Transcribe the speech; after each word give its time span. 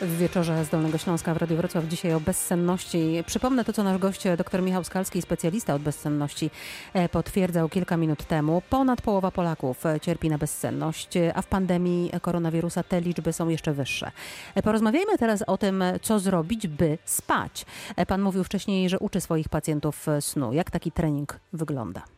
W 0.00 0.16
wieczorze 0.16 0.64
z 0.64 0.68
Dolnego 0.68 0.98
Śląska 0.98 1.34
w 1.34 1.36
Radiu 1.36 1.56
Wrocław 1.56 1.84
dzisiaj 1.84 2.14
o 2.14 2.20
bezsenności. 2.20 3.24
Przypomnę 3.26 3.64
to, 3.64 3.72
co 3.72 3.82
nasz 3.82 3.98
gość, 3.98 4.24
dr 4.36 4.62
Michał 4.62 4.84
Skalski, 4.84 5.22
specjalista 5.22 5.74
od 5.74 5.82
bezsenności, 5.82 6.50
e, 6.94 7.08
potwierdzał 7.08 7.68
kilka 7.68 7.96
minut 7.96 8.24
temu. 8.24 8.62
Ponad 8.70 9.02
połowa 9.02 9.30
Polaków 9.30 9.86
e, 9.86 10.00
cierpi 10.00 10.28
na 10.28 10.38
bezsenność, 10.38 11.08
a 11.34 11.42
w 11.42 11.46
pandemii 11.46 12.10
koronawirusa 12.22 12.82
te 12.82 13.00
liczby 13.00 13.32
są 13.32 13.48
jeszcze 13.48 13.72
wyższe. 13.72 14.10
E, 14.54 14.62
porozmawiajmy 14.62 15.18
teraz 15.18 15.42
o 15.42 15.58
tym, 15.58 15.84
co 16.02 16.18
zrobić, 16.18 16.66
by 16.66 16.98
spać. 17.04 17.66
Pan 18.08 18.22
mówił 18.22 18.44
wcześniej, 18.44 18.88
że 18.88 18.98
uczy 18.98 19.20
swoich 19.20 19.48
pacjentów 19.48 20.06
snu. 20.20 20.52
Jak 20.52 20.70
taki 20.70 20.92
trening 20.92 21.40
wygląda? 21.52 22.17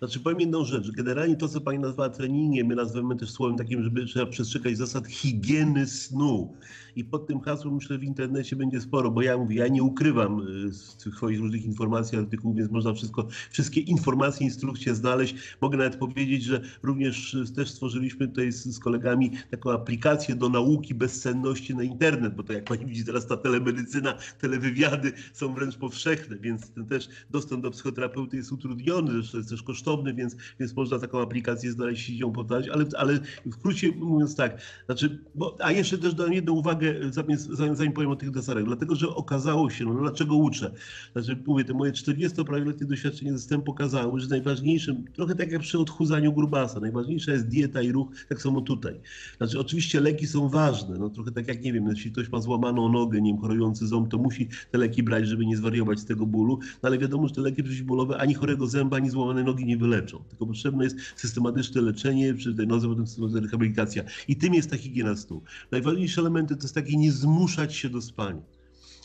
Znaczy 0.00 0.20
powiem 0.20 0.40
jedną 0.40 0.64
rzecz. 0.64 0.90
Generalnie 0.90 1.36
to, 1.36 1.48
co 1.48 1.60
pani 1.60 1.78
nazwała 1.78 2.08
treningiem, 2.08 2.66
my 2.66 2.74
nazywamy 2.74 3.16
też 3.16 3.30
słowem 3.30 3.56
takim, 3.56 3.82
żeby 3.82 4.06
trzeba 4.06 4.26
przestrzegać 4.26 4.76
zasad 4.76 5.06
higieny 5.06 5.86
snu. 5.86 6.54
I 6.96 7.04
pod 7.04 7.26
tym 7.26 7.40
hasłem 7.40 7.74
myślę 7.74 7.98
w 7.98 8.04
internecie 8.04 8.56
będzie 8.56 8.80
sporo, 8.80 9.10
bo 9.10 9.22
ja 9.22 9.38
mówię, 9.38 9.56
ja 9.56 9.68
nie 9.68 9.82
ukrywam 9.82 10.40
y, 10.66 10.72
z 10.72 10.96
tych 10.96 11.14
swoich 11.14 11.40
różnych 11.40 11.64
informacji, 11.64 12.18
artykułów, 12.18 12.56
więc 12.56 12.70
można 12.70 12.92
wszystko, 12.92 13.28
wszystkie 13.50 13.80
informacje, 13.80 14.46
instrukcje 14.46 14.94
znaleźć. 14.94 15.34
Mogę 15.60 15.78
nawet 15.78 15.96
powiedzieć, 15.96 16.44
że 16.44 16.60
również 16.82 17.34
y, 17.34 17.52
też 17.54 17.70
stworzyliśmy 17.70 18.28
tutaj 18.28 18.52
z, 18.52 18.64
z 18.64 18.78
kolegami 18.78 19.30
taką 19.50 19.70
aplikację 19.70 20.34
do 20.34 20.48
nauki 20.48 20.94
bezsenności 20.94 21.74
na 21.74 21.82
internet, 21.82 22.34
bo 22.34 22.42
to 22.42 22.52
jak 22.52 22.64
pani 22.64 22.86
widzi 22.86 23.04
teraz 23.04 23.26
ta 23.26 23.36
telemedycyna, 23.36 24.14
telewywiady 24.38 25.12
są 25.32 25.54
wręcz 25.54 25.76
powszechne, 25.76 26.36
więc 26.36 26.70
ten 26.70 26.86
też 26.86 27.08
dostęp 27.30 27.62
do 27.62 27.70
psychoterapeuty 27.70 28.36
jest 28.36 28.52
utrudniony, 28.52 29.12
zresztą 29.12 29.38
jest 29.38 29.50
też 29.50 29.62
kosztowny, 29.62 29.89
więc, 30.14 30.36
więc 30.60 30.76
można 30.76 30.98
taką 30.98 31.22
aplikację 31.22 31.72
znaleźć 31.72 32.10
i 32.10 32.18
ją 32.18 32.32
powtarzać, 32.32 32.68
ale, 32.68 32.84
ale 32.98 33.18
w 33.46 33.54
skrócie 33.54 33.92
mówiąc 33.92 34.36
tak, 34.36 34.60
znaczy, 34.86 35.18
bo, 35.34 35.56
a 35.60 35.72
jeszcze 35.72 35.98
też 35.98 36.14
dam 36.14 36.32
jedną 36.32 36.52
uwagę, 36.52 36.70
uwagę, 36.70 37.74
zanim 37.74 37.92
powiem 37.92 38.10
o 38.10 38.16
tych 38.16 38.30
deserach, 38.30 38.64
dlatego 38.64 38.94
że 38.94 39.08
okazało 39.08 39.70
się, 39.70 39.84
no 39.84 39.94
dlaczego 39.94 40.36
uczę? 40.36 40.70
Znaczy, 41.12 41.42
mówię, 41.46 41.64
te 41.64 41.74
moje 41.74 41.92
40-paroletnie 41.92 42.86
doświadczenie 42.86 43.32
ze 43.32 43.38
STEM 43.38 43.62
pokazały, 43.62 44.20
że 44.20 44.28
najważniejszym, 44.28 45.04
trochę 45.12 45.34
tak 45.34 45.52
jak 45.52 45.60
przy 45.60 45.78
odchudzaniu 45.78 46.32
grubasa, 46.32 46.80
najważniejsza 46.80 47.32
jest 47.32 47.48
dieta 47.48 47.82
i 47.82 47.92
ruch, 47.92 48.08
tak 48.28 48.42
samo 48.42 48.60
tutaj. 48.60 49.00
Znaczy, 49.36 49.60
oczywiście 49.60 50.00
leki 50.00 50.26
są 50.26 50.48
ważne, 50.48 50.98
no 50.98 51.10
trochę 51.10 51.32
tak 51.32 51.48
jak, 51.48 51.62
nie 51.62 51.72
wiem, 51.72 51.88
jeśli 51.88 52.12
ktoś 52.12 52.28
ma 52.28 52.40
złamaną 52.40 52.88
nogę, 52.88 53.20
nie 53.20 53.32
wiem, 53.32 53.40
chorujący 53.40 53.86
ząb, 53.86 54.08
to 54.08 54.18
musi 54.18 54.48
te 54.70 54.78
leki 54.78 55.02
brać, 55.02 55.28
żeby 55.28 55.46
nie 55.46 55.56
zwariować 55.56 56.00
z 56.00 56.04
tego 56.04 56.26
bólu, 56.26 56.58
no 56.82 56.86
ale 56.88 56.98
wiadomo, 56.98 57.28
że 57.28 57.34
te 57.34 57.40
leki 57.40 57.62
przeciwbólowe 57.62 58.18
ani 58.18 58.34
chorego 58.34 58.66
zęba, 58.66 58.96
ani 58.96 59.10
złamanej 59.10 59.44
nogi 59.44 59.64
nie 59.64 59.76
wyleczą, 59.80 60.24
tylko 60.28 60.46
potrzebne 60.46 60.84
jest 60.84 60.96
systematyczne 61.16 61.80
leczenie, 61.80 62.34
przy 62.34 62.54
tej 62.54 62.66
nodze 62.66 62.88
potem 62.88 63.36
rehabilitacja. 63.44 64.04
I 64.28 64.36
tym 64.36 64.54
jest 64.54 64.70
ta 64.70 64.76
higiena 64.76 65.16
snu. 65.16 65.42
Najważniejsze 65.70 66.20
elementy 66.20 66.56
to 66.56 66.62
jest 66.62 66.74
takie 66.74 66.96
nie 66.96 67.12
zmuszać 67.12 67.74
się 67.74 67.88
do 67.88 68.02
spania 68.02 68.59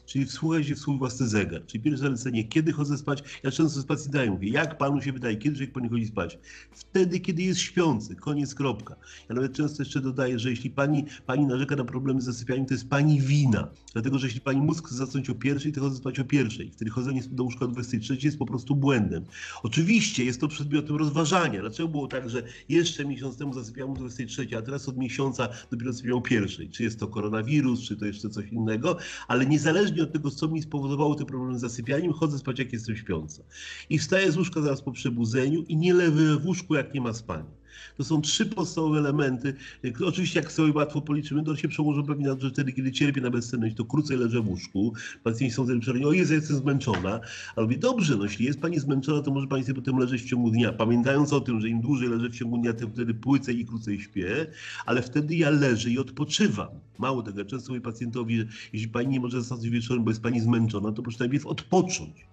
czyli 0.06 0.26
wsłuchaj 0.26 0.64
się 0.64 0.76
w 0.76 0.80
swój 0.80 0.98
własny 0.98 1.28
zegar. 1.28 1.66
Czyli 1.66 1.84
pierwsze 1.84 2.04
zalecenie, 2.04 2.44
kiedy 2.44 2.72
chodzę 2.72 2.98
spać? 2.98 3.24
Ja 3.44 3.52
często 3.52 3.82
z 3.82 3.86
pacjentami 3.86 4.30
mówię, 4.30 4.50
jak 4.50 4.78
panu 4.78 5.02
się 5.02 5.14
wydaje, 5.14 5.38
kiedy 5.38 5.56
człowiek 5.56 5.72
powinien 5.72 5.92
chodzić 5.92 6.08
spać? 6.10 6.40
Wtedy, 6.72 7.20
kiedy 7.20 7.44
jest 7.44 7.60
śpiący, 7.60 8.16
koniec, 8.16 8.56
kropka. 8.56 8.96
Ja 9.30 9.36
nawet 9.36 9.54
często 9.54 9.84
jeszcze 9.84 10.02
dodaję, 10.02 10.40
że 10.40 10.50
jeśli 10.50 10.70
pani, 10.70 11.06
pani 11.26 11.46
narzeka 11.46 11.76
na 11.76 11.84
problemy 11.86 12.22
z 12.22 12.26
zasypianiem, 12.26 12.66
to 12.66 12.74
jest 12.74 12.90
pani 12.90 13.22
wina. 13.22 13.68
Dlatego, 13.94 14.20
że 14.20 14.28
jeśli 14.28 14.42
pani 14.42 14.62
mózg 14.62 14.88
chce 14.88 14.96
zacząć 14.96 15.30
o 15.30 15.36
pierwszej, 15.36 15.72
to 15.72 15.82
chodzę 15.82 15.96
spać 15.96 16.20
o 16.20 16.26
pierwszej. 16.26 16.72
Wtedy 16.72 16.92
chodzenie 16.92 17.22
do 17.32 17.44
łóżka 17.44 17.66
o 17.66 17.68
23 17.68 18.18
jest 18.22 18.38
po 18.38 18.46
prostu 18.46 18.76
błędem. 18.76 19.26
Oczywiście 19.64 20.26
jest 20.26 20.42
to 20.42 20.48
przedmiotem 20.48 20.96
rozważania. 20.96 21.62
Dlaczego 21.62 21.90
było 21.90 22.08
tak, 22.08 22.30
że 22.30 22.44
jeszcze 22.70 23.06
miesiąc 23.06 23.38
temu 23.38 23.54
zasypiałem 23.54 23.94
o 23.94 23.96
23, 23.96 24.48
a 24.58 24.62
teraz 24.62 24.90
od 24.90 24.98
miesiąca 24.98 25.50
dopiero 25.72 25.94
zasypiam 25.94 26.18
o 26.18 26.22
pierwszej? 26.22 26.70
Czy 26.70 26.84
jest 26.84 27.00
to 27.00 27.08
koronawirus, 27.08 27.82
czy 27.82 27.98
to 27.98 28.06
jeszcze 28.06 28.30
coś 28.30 28.48
innego? 28.48 28.98
Ale 29.28 29.46
niezależnie 29.46 29.95
niezależnie 29.96 30.04
od 30.04 30.14
tego, 30.14 30.32
co 30.32 30.48
mi 30.48 30.62
spowodowało 30.62 31.16
te 31.16 31.26
problemy 31.26 31.58
z 31.58 31.62
zasypianiem, 31.62 32.14
chodzę 32.14 32.40
spać, 32.40 32.60
jak 32.60 32.74
jestem 32.74 32.96
śpiąca. 32.96 33.44
I 33.90 34.00
wstaję 34.00 34.32
z 34.32 34.38
łóżka 34.38 34.62
zaraz 34.62 34.82
po 34.82 34.92
przebudzeniu 34.92 35.64
i 35.64 35.78
nie 35.78 35.94
lewy 35.94 36.40
w 36.40 36.46
łóżku, 36.46 36.76
jak 36.76 36.94
nie 36.94 37.02
ma 37.02 37.14
spania. 37.14 37.65
To 37.98 38.04
są 38.04 38.22
trzy 38.22 38.46
podstawowe 38.46 39.00
elementy. 39.00 39.54
Oczywiście, 40.06 40.40
jak 40.40 40.52
sobie 40.52 40.74
łatwo 40.74 41.02
policzymy, 41.02 41.44
to 41.44 41.56
się 41.56 41.68
przełożą 41.68 42.04
pewnie 42.04 42.28
na 42.28 42.36
to, 42.36 42.42
że 42.42 42.50
wtedy, 42.50 42.74
kiedy 42.74 42.92
cierpię 42.92 43.22
na 43.22 43.30
bezsenność, 43.30 43.76
to 43.76 43.86
krócej 43.86 44.18
leżę 44.18 44.42
w 44.42 44.50
łóżku. 44.50 44.94
Pacjenci 45.24 45.56
są 45.56 45.66
zresztą 45.66 45.92
o 46.08 46.14
Jezu, 46.14 46.34
jestem 46.34 46.58
zmęczona. 46.58 47.20
Ale 47.56 47.66
mówię, 47.66 47.78
dobrze, 47.78 48.16
no 48.16 48.24
jeśli 48.24 48.46
jest 48.46 48.62
Pani 48.62 48.80
zmęczona, 48.80 49.22
to 49.22 49.32
może 49.32 49.48
Pani 49.48 49.64
sobie 49.64 49.76
potem 49.76 49.98
leżeć 49.98 50.22
w 50.22 50.30
ciągu 50.30 50.52
dnia. 50.52 50.74
Pamiętając 50.74 51.34
o 51.34 51.42
tym, 51.42 51.62
że 51.62 51.70
im 51.70 51.82
dłużej 51.82 52.10
leżę 52.10 52.30
w 52.30 52.36
ciągu 52.36 52.58
dnia, 52.58 52.74
tym 52.74 52.92
wtedy 52.92 53.14
płycej 53.14 53.60
i 53.60 53.66
krócej 53.66 54.02
śpię, 54.02 54.48
ale 54.86 55.02
wtedy 55.02 55.36
ja 55.36 55.50
leżę 55.50 55.90
i 55.90 56.00
odpoczywam. 56.00 56.68
Mało 57.00 57.24
tego, 57.24 57.40
ja 57.40 57.46
często 57.46 57.72
mówię 57.72 57.82
pacjentowi, 57.82 58.38
że 58.38 58.46
jeśli 58.74 58.90
Pani 58.90 59.08
nie 59.08 59.20
może 59.20 59.42
zasnąć 59.42 59.70
wieczorem, 59.70 60.04
bo 60.04 60.12
jest 60.12 60.22
Pani 60.22 60.40
zmęczona, 60.40 60.92
to 60.92 61.02
proszę 61.02 61.18
najpierw 61.20 61.46
odpocząć 61.46 62.26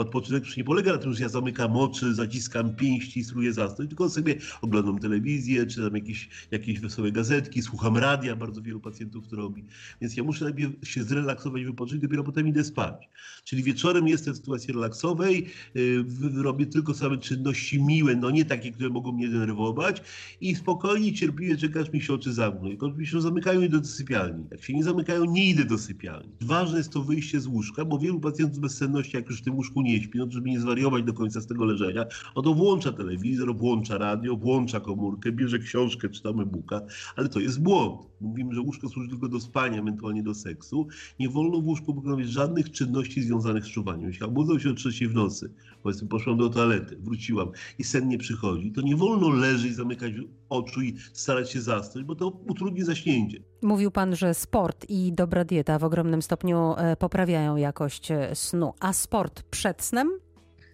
odpoczynek 0.00 0.44
już 0.44 0.56
nie 0.56 0.64
polega 0.64 0.92
na 0.92 0.98
tym, 0.98 1.14
że 1.14 1.22
ja 1.22 1.28
zamykam 1.28 1.76
oczy, 1.76 2.14
zaciskam 2.14 2.74
pięści 2.74 3.20
i 3.20 3.24
spróbuję 3.24 3.52
zasnąć, 3.52 3.90
tylko 3.90 4.08
sobie 4.10 4.34
oglądam 4.62 4.89
telewizję, 4.98 5.66
czytam 5.66 5.94
jakieś, 5.94 6.28
jakieś 6.50 6.80
wesołe 6.80 7.12
gazetki, 7.12 7.62
słucham 7.62 7.96
radia, 7.96 8.36
bardzo 8.36 8.62
wielu 8.62 8.80
pacjentów 8.80 9.28
to 9.28 9.36
robi. 9.36 9.64
Więc 10.00 10.16
ja 10.16 10.24
muszę 10.24 10.44
najpierw 10.44 10.88
się 10.88 11.04
zrelaksować, 11.04 11.64
wypocząć, 11.64 12.02
dopiero 12.02 12.24
potem 12.24 12.48
idę 12.48 12.64
spać. 12.64 13.08
Czyli 13.44 13.62
wieczorem 13.62 14.08
jestem 14.08 14.34
w 14.34 14.36
sytuacji 14.36 14.74
relaksowej, 14.74 15.46
yy, 15.74 16.42
robię 16.42 16.66
tylko 16.66 16.94
same 16.94 17.18
czynności 17.18 17.82
miłe, 17.82 18.16
no 18.16 18.30
nie 18.30 18.44
takie, 18.44 18.72
które 18.72 18.90
mogą 18.90 19.12
mnie 19.12 19.28
denerwować 19.28 20.02
i 20.40 20.54
spokojnie, 20.54 21.12
cierpliwie 21.12 21.56
czekasz 21.56 21.92
mi 21.92 22.00
się 22.02 22.14
oczy 22.14 22.32
zamkną. 22.32 22.70
Jak 22.70 22.96
mi 22.96 23.06
się 23.06 23.20
zamykają, 23.20 23.60
idę 23.60 23.80
do 23.80 23.88
sypialni. 23.88 24.44
Jak 24.50 24.64
się 24.64 24.74
nie 24.74 24.84
zamykają, 24.84 25.24
nie 25.24 25.48
idę 25.50 25.64
do 25.64 25.78
sypialni. 25.78 26.32
Ważne 26.40 26.78
jest 26.78 26.92
to 26.92 27.02
wyjście 27.02 27.40
z 27.40 27.46
łóżka, 27.46 27.84
bo 27.84 27.98
wielu 27.98 28.20
pacjentów 28.20 28.56
z 28.56 28.58
bezsenności, 28.58 29.16
jak 29.16 29.28
już 29.28 29.40
w 29.40 29.44
tym 29.44 29.54
łóżku 29.54 29.82
nie 29.82 30.02
śpi, 30.02 30.18
no, 30.18 30.26
żeby 30.30 30.50
nie 30.50 30.60
zwariować 30.60 31.04
do 31.04 31.12
końca 31.12 31.40
z 31.40 31.46
tego 31.46 31.64
leżenia, 31.64 32.06
no 32.36 32.42
to 32.42 32.54
włącza 32.54 32.92
telewizor, 32.92 33.56
włącza 33.56 33.98
radio, 33.98 34.36
włącza 34.36 34.79
komórkę, 34.80 35.32
bierze 35.32 35.58
książkę, 35.58 36.08
czytamy 36.08 36.46
buka, 36.46 36.80
ale 37.16 37.28
to 37.28 37.40
jest 37.40 37.62
błąd. 37.62 38.10
Mówimy, 38.20 38.54
że 38.54 38.60
łóżko 38.60 38.88
służy 38.88 39.08
tylko 39.08 39.28
do 39.28 39.40
spania, 39.40 39.78
ewentualnie 39.78 40.22
do 40.22 40.34
seksu. 40.34 40.86
Nie 41.18 41.28
wolno 41.28 41.60
w 41.60 41.66
łóżku 41.66 41.94
wykonywać 41.94 42.28
żadnych 42.28 42.70
czynności 42.70 43.22
związanych 43.22 43.64
z 43.64 43.68
czuwaniem. 43.68 44.08
Jeśli 44.08 44.26
obudzę 44.26 44.60
się 44.60 44.70
o 44.70 44.74
trzeciej 44.74 45.08
w 45.08 45.14
nocy, 45.14 45.52
powiedzmy 45.82 46.08
poszłam 46.08 46.36
do 46.36 46.48
toalety, 46.48 46.96
wróciłam 47.00 47.48
i 47.78 47.84
sen 47.84 48.08
nie 48.08 48.18
przychodzi, 48.18 48.72
to 48.72 48.80
nie 48.80 48.96
wolno 48.96 49.28
leżeć, 49.28 49.74
zamykać 49.74 50.12
oczu 50.48 50.82
i 50.82 50.96
starać 51.12 51.50
się 51.50 51.60
zasnąć, 51.60 52.06
bo 52.06 52.14
to 52.14 52.28
utrudni 52.28 52.82
zaśnięcie. 52.84 53.42
Mówił 53.62 53.90
pan, 53.90 54.16
że 54.16 54.34
sport 54.34 54.86
i 54.88 55.12
dobra 55.12 55.44
dieta 55.44 55.78
w 55.78 55.84
ogromnym 55.84 56.22
stopniu 56.22 56.74
e, 56.76 56.96
poprawiają 56.96 57.56
jakość 57.56 58.10
e, 58.10 58.34
snu, 58.34 58.72
a 58.80 58.92
sport 58.92 59.42
przed 59.42 59.82
snem 59.82 60.10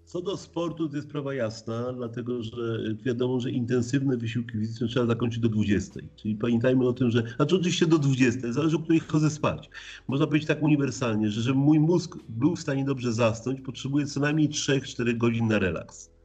co 0.07 0.23
do 0.23 0.37
sportu, 0.37 0.89
to 0.89 0.97
jest 0.97 1.09
sprawa 1.09 1.35
jasna, 1.35 1.93
dlatego 1.93 2.43
że 2.43 2.79
wiadomo, 3.05 3.41
że 3.41 3.51
intensywne 3.51 4.17
wysiłki 4.17 4.59
fizyczne 4.59 4.89
trzeba 4.89 5.07
zakończyć 5.07 5.41
do 5.41 5.49
20. 5.49 6.01
Czyli 6.17 6.35
pamiętajmy 6.35 6.89
o 6.89 6.93
tym, 6.93 7.11
że, 7.11 7.23
znaczy 7.37 7.57
oczywiście 7.57 7.87
do 7.87 7.99
20, 7.99 8.53
zależy 8.53 8.77
o 8.77 8.81
której 8.81 9.01
chodzę 9.01 9.31
spać. 9.31 9.71
Można 10.09 10.27
powiedzieć 10.27 10.49
tak 10.49 10.63
uniwersalnie, 10.63 11.31
że 11.31 11.41
żeby 11.41 11.59
mój 11.59 11.81
mózg 11.81 12.17
był 12.29 12.57
w 12.57 12.61
stanie 12.61 12.85
dobrze 12.85 13.13
zasnąć, 13.13 13.61
potrzebuje 13.61 14.07
co 14.07 14.21
najmniej 14.21 14.49
3-4 14.49 15.17
godzin 15.17 15.49
na 15.49 15.59
relaks 15.59 16.16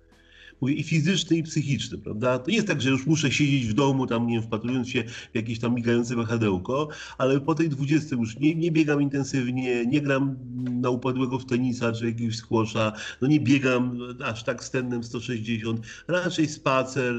mówię, 0.61 0.73
i 0.73 0.83
fizyczny, 0.83 1.37
i 1.37 1.43
psychiczny, 1.43 1.97
prawda? 1.97 2.39
To 2.39 2.49
nie 2.49 2.55
jest 2.55 2.67
tak, 2.67 2.81
że 2.81 2.89
już 2.89 3.05
muszę 3.05 3.31
siedzieć 3.31 3.67
w 3.67 3.73
domu, 3.73 4.07
tam, 4.07 4.27
nie 4.27 4.33
wiem, 4.33 4.43
wpatrując 4.43 4.89
się 4.89 5.03
w 5.03 5.35
jakieś 5.35 5.59
tam 5.59 5.75
migające 5.75 6.15
wahadełko, 6.15 6.87
ale 7.17 7.41
po 7.41 7.55
tej 7.55 7.69
20 7.69 8.15
już 8.15 8.39
nie, 8.39 8.55
nie 8.55 8.71
biegam 8.71 9.01
intensywnie, 9.01 9.85
nie 9.85 10.01
gram 10.01 10.35
na 10.81 10.89
upadłego 10.89 11.39
w 11.39 11.45
tenisa 11.45 11.91
czy 11.91 12.05
jakiegoś 12.05 12.35
squasha, 12.35 12.93
no 13.21 13.27
nie 13.27 13.39
biegam 13.39 13.99
aż 14.25 14.43
tak 14.43 14.63
stennem 14.63 15.03
160, 15.03 15.81
raczej 16.07 16.47
spacer, 16.47 17.15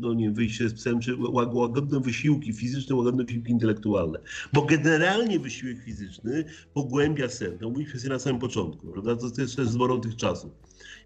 no 0.00 0.14
nie 0.14 0.24
wiem, 0.24 0.34
wyjście 0.34 0.68
z 0.68 0.74
psem, 0.74 1.00
czy 1.00 1.16
łagodne 1.16 2.00
wysiłki 2.00 2.52
fizyczne, 2.52 2.96
łagodne 2.96 3.24
wysiłki 3.24 3.52
intelektualne. 3.52 4.18
Bo 4.52 4.62
generalnie 4.62 5.38
wysiłek 5.38 5.84
fizyczny 5.84 6.44
pogłębia 6.74 7.28
sen. 7.28 7.58
To 7.58 7.70
mówiliśmy 7.70 8.10
na 8.10 8.18
samym 8.18 8.40
początku, 8.40 8.86
prawda? 8.86 9.16
To 9.16 9.42
jest 9.42 9.56
też 9.56 9.68
zborą 9.68 10.00
tych 10.00 10.16
czasów. 10.16 10.52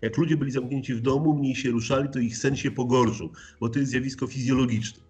Jak 0.02 0.16
ludzie 0.16 0.36
byli 0.36 0.50
zamknięci 0.50 0.94
w 0.94 1.00
domu, 1.00 1.34
mniej 1.34 1.54
się 1.54 1.67
ruszali, 1.70 2.08
to 2.08 2.18
ich 2.18 2.38
sen 2.38 2.56
się 2.56 2.70
pogorszył, 2.70 3.32
bo 3.60 3.68
to 3.68 3.78
jest 3.78 3.90
zjawisko 3.90 4.26
fizjologiczne. 4.26 5.02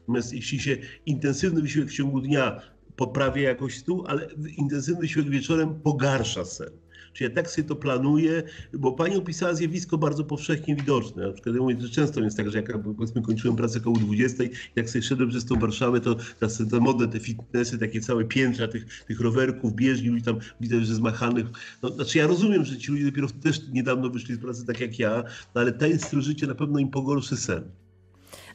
Natomiast 0.00 0.32
jeśli 0.32 0.60
się 0.60 0.76
intensywny 1.06 1.62
wysiłek 1.62 1.88
w 1.88 1.94
ciągu 1.94 2.20
dnia 2.20 2.60
poprawia 3.00 3.42
jakość 3.42 3.84
snu, 3.84 4.04
ale 4.06 4.28
intensywny 4.56 5.00
wysiłek 5.00 5.28
wieczorem 5.28 5.80
pogarsza 5.80 6.44
sen. 6.44 6.70
Czy 7.12 7.24
ja 7.24 7.30
tak 7.30 7.50
sobie 7.50 7.68
to 7.68 7.76
planuję, 7.76 8.42
bo 8.72 8.92
pani 8.92 9.16
opisała 9.16 9.54
zjawisko 9.54 9.98
bardzo 9.98 10.24
powszechnie 10.24 10.76
widoczne. 10.76 11.26
Na 11.26 11.32
przykład 11.32 11.54
ja 11.54 11.62
mówię, 11.62 11.76
że 11.80 11.88
często 11.88 12.20
jest 12.20 12.36
tak, 12.36 12.50
że 12.50 12.58
jak 12.58 12.82
powiedzmy 12.82 13.22
kończyłem 13.22 13.56
pracę 13.56 13.80
koło 13.80 13.96
20, 13.96 14.44
jak 14.76 14.90
sobie 14.90 15.02
szedłem 15.02 15.28
przez 15.28 15.44
tą 15.44 15.58
Warszawę, 15.58 16.00
to 16.00 16.14
te, 16.14 16.48
te 16.70 16.80
modne, 16.80 17.08
te 17.08 17.20
fitnessy, 17.20 17.78
takie 17.78 18.00
całe 18.00 18.24
piętra 18.24 18.68
tych, 18.68 19.04
tych 19.04 19.20
rowerków, 19.20 19.74
bieżni, 19.74 20.08
ludzi 20.08 20.22
tam 20.24 20.38
widać, 20.60 20.86
że 20.86 20.94
zmachanych. 20.94 21.46
No, 21.82 21.88
znaczy 21.88 22.18
ja 22.18 22.26
rozumiem, 22.26 22.64
że 22.64 22.78
ci 22.78 22.92
ludzie 22.92 23.04
dopiero 23.04 23.28
też 23.42 23.68
niedawno 23.72 24.10
wyszli 24.10 24.34
z 24.34 24.38
pracy 24.38 24.66
tak 24.66 24.80
jak 24.80 24.98
ja, 24.98 25.24
no, 25.54 25.60
ale 25.60 25.72
ten 25.72 25.98
styl 25.98 26.20
życia 26.20 26.46
na 26.46 26.54
pewno 26.54 26.78
im 26.78 26.90
pogorszy 26.90 27.36
sen. 27.36 27.62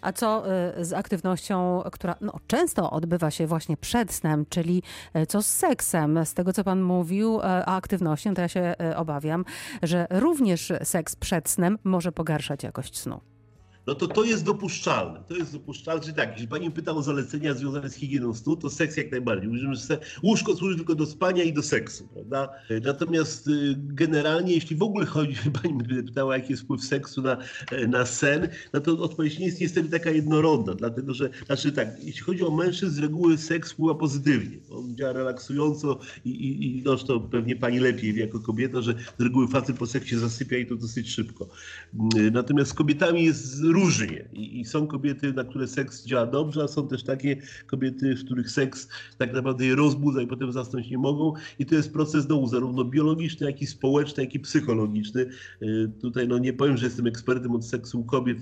A 0.06 0.14
co 0.14 0.44
y, 0.80 0.86
z 0.86 0.94
aktywnością, 0.94 1.84
która 1.92 2.16
no, 2.22 2.34
często 2.48 2.92
odbywa 2.92 3.32
się 3.32 3.48
właśnie 3.48 3.78
przed 3.78 4.14
snem, 4.14 4.46
czyli 4.50 4.84
y, 5.18 5.26
co 5.26 5.42
z 5.42 5.48
seksem? 5.48 6.26
Z 6.26 6.34
tego, 6.34 6.54
co 6.54 6.64
pan 6.64 6.82
mówił, 6.82 7.40
y, 7.40 7.44
a 7.44 7.76
aktywnością, 7.76 8.34
to 8.34 8.42
ja 8.42 8.48
się 8.48 8.76
obawiam, 8.96 9.46
że 9.84 10.08
również 10.10 10.74
seks 10.84 11.16
przed 11.16 11.50
snem 11.50 11.78
może 11.84 12.12
pogarszać 12.12 12.64
jakość 12.64 13.00
snu. 13.00 13.35
No 13.88 13.96
to 13.96 14.08
to 14.08 14.24
jest 14.24 14.44
dopuszczalne. 14.44 15.24
To 15.28 15.36
jest 15.36 15.54
dopuszczalne. 15.54 16.02
Czyli 16.02 16.14
tak, 16.14 16.32
jeśli 16.32 16.48
pani 16.48 16.72
pyta 16.72 16.92
o 16.92 17.02
zalecenia 17.02 17.54
związane 17.54 17.90
z 17.90 17.96
higieną 17.96 18.34
snu, 18.34 18.56
to 18.56 18.70
seks 18.70 18.98
jak 18.98 19.12
najbardziej. 19.12 19.50
Mówimy, 19.50 19.76
że 19.76 20.00
łóżko 20.24 20.56
służy 20.56 20.76
tylko 20.76 20.96
do 20.96 21.06
spania 21.06 21.44
i 21.44 21.54
do 21.54 21.64
seksu, 21.64 22.08
prawda? 22.14 22.50
Natomiast 22.84 23.48
y, 23.48 23.76
generalnie, 23.78 24.54
jeśli 24.54 24.76
w 24.76 24.84
ogóle 24.84 25.06
chodzi, 25.06 25.36
pani 25.64 25.84
pytała, 26.06 26.38
jaki 26.38 26.54
jest 26.54 26.64
wpływ 26.64 26.84
seksu 26.84 27.22
na, 27.22 27.38
e, 27.72 27.88
na 27.88 28.06
sen, 28.06 28.48
no 28.74 28.82
to 28.82 28.92
odpowiedź 29.00 29.40
nie 29.40 29.46
jest 29.46 29.62
niestety 29.62 29.90
taka 29.90 30.10
jednorodna, 30.10 30.74
dlatego 30.74 31.14
że, 31.14 31.30
znaczy 31.46 31.72
tak, 31.72 32.04
jeśli 32.04 32.22
chodzi 32.22 32.44
o 32.44 32.52
mężczyzn, 32.52 32.96
z 32.96 33.00
reguły 33.00 33.38
seks 33.38 33.72
wpływa 33.72 33.96
pozytywnie. 33.96 34.58
On 34.70 34.96
działa 34.96 35.14
relaksująco 35.14 36.00
i, 36.26 36.30
i, 36.30 36.78
i 36.80 36.84
no, 36.84 36.98
to 36.98 37.20
pewnie 37.20 37.56
pani 37.56 37.80
lepiej 37.80 38.14
wie 38.14 38.22
jako 38.22 38.40
kobieta, 38.40 38.82
że 38.82 38.96
z 39.20 39.22
reguły 39.22 39.48
facet 39.48 39.78
po 39.78 39.88
seksie 39.88 40.18
zasypia 40.18 40.58
i 40.58 40.66
to 40.66 40.76
dosyć 40.76 41.10
szybko. 41.10 41.48
Natomiast 42.32 42.72
z 42.72 42.74
kobietami 42.74 43.24
jest 43.24 43.62
różnie 43.76 44.30
I, 44.34 44.60
i 44.60 44.66
są 44.66 44.88
kobiety, 44.88 45.34
na 45.34 45.44
które 45.44 45.68
seks 45.68 46.06
działa 46.06 46.26
dobrze, 46.26 46.64
a 46.64 46.68
są 46.68 46.88
też 46.88 47.04
takie 47.04 47.38
kobiety, 47.68 48.16
w 48.16 48.26
których 48.26 48.52
seks 48.52 48.88
tak 49.18 49.34
naprawdę 49.34 49.66
je 49.66 49.76
rozbudza 49.76 50.22
i 50.22 50.28
potem 50.28 50.52
zasnąć 50.52 50.90
nie 50.90 50.98
mogą. 50.98 51.34
I 51.60 51.66
to 51.66 51.76
jest 51.76 51.94
proces 51.94 52.26
znowu 52.26 52.48
zarówno 52.48 52.86
biologiczny, 52.86 53.48
jak 53.48 53.62
i 53.62 53.68
społeczny, 53.68 54.24
jak 54.24 54.36
i 54.36 54.40
psychologiczny. 54.40 55.26
Y, 55.62 55.92
Tutaj 56.02 56.28
no 56.28 56.38
nie 56.38 56.54
powiem, 56.54 56.78
że 56.78 56.86
jestem 56.86 57.08
ekspertem 57.08 57.52
od 57.52 57.66
seksu 57.66 58.04
kobiet, 58.04 58.38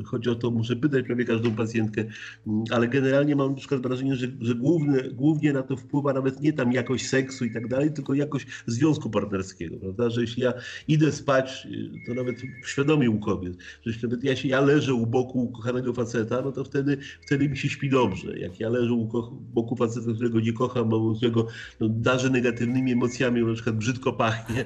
y, 0.00 0.04
chodzi 0.04 0.30
o 0.30 0.34
to, 0.34 0.50
muszę 0.50 0.76
pytać 0.76 1.06
prawie 1.06 1.24
każdą 1.24 1.54
pacjentkę, 1.54 2.00
y, 2.00 2.50
ale 2.70 2.88
generalnie 2.88 3.36
mam 3.36 3.50
na 3.50 3.56
przykład 3.56 3.82
wrażenie, 3.82 4.16
że, 4.16 4.26
że 4.40 4.54
główne, 4.54 5.02
głównie 5.02 5.52
na 5.52 5.62
to 5.62 5.76
wpływa 5.76 6.12
nawet 6.12 6.40
nie 6.40 6.52
tam 6.52 6.72
jakość 6.72 7.08
seksu 7.08 7.44
i 7.44 7.52
tak 7.52 7.68
dalej, 7.68 7.92
tylko 7.92 8.14
jakość 8.14 8.46
związku 8.66 9.10
partnerskiego, 9.10 9.76
prawda, 9.78 10.10
że 10.10 10.20
jeśli 10.20 10.42
ja 10.42 10.52
idę 10.88 11.12
spać, 11.12 11.68
y, 11.70 11.90
to 12.06 12.14
nawet 12.14 12.36
świadomie 12.64 13.10
u 13.10 13.18
kobiet, 13.18 13.56
że 13.56 13.90
jeśli 13.90 14.08
nawet 14.08 14.24
ja, 14.28 14.36
się, 14.36 14.48
ja 14.48 14.60
leżę 14.60 14.94
u 14.94 15.06
boku 15.06 15.42
ukochanego 15.42 15.92
faceta, 15.92 16.42
no 16.44 16.52
to 16.52 16.64
wtedy, 16.64 16.98
wtedy 17.22 17.48
mi 17.48 17.56
się 17.56 17.68
śpi 17.68 17.90
dobrze. 17.90 18.38
Jak 18.38 18.60
ja 18.60 18.68
leżę 18.68 18.92
u 18.92 19.32
boku 19.54 19.76
faceta, 19.76 20.12
którego 20.14 20.40
nie 20.40 20.52
kocham, 20.52 20.82
albo 20.82 21.14
którego 21.14 21.46
no, 21.80 21.88
darzę 21.88 22.30
negatywnymi 22.30 22.92
emocjami, 22.92 23.42
na 23.42 23.54
przykład 23.54 23.76
brzydko 23.76 24.12
pachnie, 24.12 24.64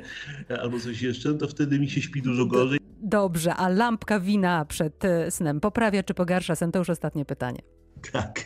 albo 0.63 0.81
coś 0.81 1.03
jeszcze, 1.03 1.29
no 1.29 1.39
to 1.39 1.49
wtedy 1.49 1.81
mi 1.81 1.91
się 1.91 2.03
śpi 2.03 2.23
dużo 2.23 2.47
gorzej. 2.47 2.79
Dobrze, 3.03 3.55
a 3.55 3.69
lampka 3.69 4.21
wina 4.21 4.65
przed 4.65 5.05
y, 5.05 5.31
snem 5.31 5.61
poprawia 5.61 6.03
czy 6.03 6.15
pogarsza 6.15 6.57
sen? 6.57 6.73
To 6.73 6.79
już 6.79 6.91
ostatnie 6.91 7.25
pytanie. 7.25 7.59
Tak. 8.13 8.45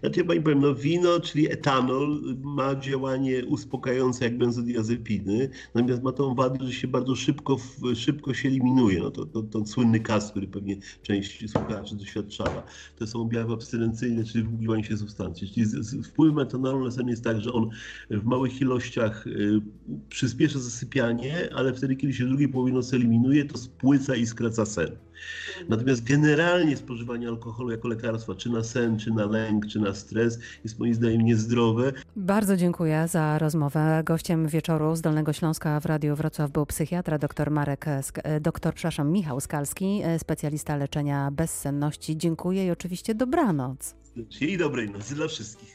Znaczy 0.00 0.24
pani 0.24 0.40
powiem, 0.40 0.60
no 0.60 0.74
wino, 0.74 1.20
czyli 1.20 1.52
etanol, 1.52 2.20
ma 2.42 2.74
działanie 2.74 3.46
uspokajające 3.46 4.24
jak 4.24 4.38
benzodiazepiny, 4.38 5.48
natomiast 5.74 6.02
ma 6.02 6.12
tą 6.12 6.34
wadę, 6.34 6.66
że 6.66 6.72
się 6.72 6.88
bardzo 6.88 7.16
szybko, 7.16 7.56
szybko 7.94 8.34
się 8.34 8.48
eliminuje. 8.48 9.00
No 9.00 9.10
to, 9.10 9.26
to, 9.26 9.42
to 9.42 9.66
słynny 9.66 10.00
kas, 10.00 10.30
który 10.30 10.46
pewnie 10.46 10.76
część 11.02 11.50
słuchaczy 11.50 11.96
doświadczała. 11.96 12.62
To 12.96 13.06
są 13.06 13.20
objawy 13.20 13.52
abstynencyjne, 13.52 14.24
czyli 14.24 14.44
wygłupianie 14.44 14.84
się 14.84 14.96
substancji. 14.96 15.48
Czyli 15.48 15.66
wpływem 16.04 16.38
etanolu 16.38 16.84
na 16.84 16.90
sen 16.90 17.08
jest 17.08 17.24
tak, 17.24 17.40
że 17.40 17.52
on 17.52 17.68
w 18.10 18.24
małych 18.24 18.60
ilościach 18.60 19.26
y, 19.26 19.60
przyspiesza 20.08 20.58
zasypianie, 20.58 21.48
ale 21.54 21.74
wtedy, 21.74 21.96
kiedy 21.96 22.12
się 22.12 22.24
drugiej 22.26 22.48
połowie 22.48 22.72
nocy 22.72 22.96
eliminuje, 22.96 23.44
to 23.44 23.58
spłyca 23.58 24.16
i 24.16 24.26
skraca 24.26 24.66
sen. 24.66 24.96
Natomiast 25.68 26.04
generalnie 26.04 26.76
spożywanie 26.76 27.28
alkoholu 27.28 27.70
jako 27.70 27.88
lekarstwa, 27.88 28.34
czy 28.34 28.50
na 28.50 28.62
sen, 28.62 28.95
czy 28.98 29.10
na 29.10 29.26
lęk, 29.26 29.66
czy 29.66 29.80
na 29.80 29.94
stres, 29.94 30.38
jest 30.64 30.78
moim 30.78 30.94
zdaniem 30.94 31.20
niezdrowe. 31.20 31.92
Bardzo 32.16 32.56
dziękuję 32.56 33.08
za 33.08 33.38
rozmowę. 33.38 34.02
Gościem 34.04 34.48
wieczoru 34.48 34.96
z 34.96 35.00
Dolnego 35.00 35.32
Śląska 35.32 35.80
w 35.80 35.86
Radiu 35.86 36.16
Wrocław 36.16 36.50
był 36.50 36.66
psychiatra 36.66 37.18
dr 37.18 37.50
Marek, 37.50 37.86
e, 37.88 38.40
doktor, 38.40 38.74
przepraszam, 38.74 39.12
Michał 39.12 39.40
Skalski, 39.40 40.00
e, 40.04 40.18
specjalista 40.18 40.76
leczenia 40.76 41.30
bezsenności. 41.30 42.16
Dziękuję 42.16 42.66
i 42.66 42.70
oczywiście 42.70 43.14
dobranoc. 43.14 43.94
I 44.40 44.58
dobrej 44.58 44.90
nocy 44.90 45.14
dla 45.14 45.28
wszystkich. 45.28 45.74